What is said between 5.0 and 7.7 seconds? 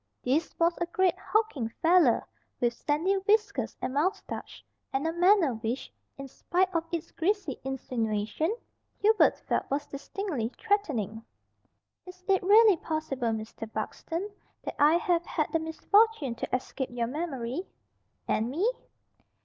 a manner which, in spite of its greasy